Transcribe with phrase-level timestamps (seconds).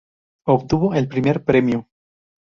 [0.47, 1.87] Obtuvo el primer premio.